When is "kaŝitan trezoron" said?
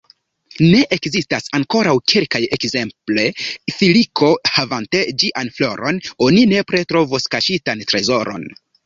7.37-8.49